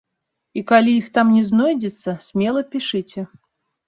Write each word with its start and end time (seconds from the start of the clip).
І 0.59 0.61
калі 0.69 0.93
іх 1.01 1.11
там 1.17 1.33
не 1.37 1.43
знойдзецца, 1.49 2.15
смела 2.29 2.63
пішыце. 2.73 3.27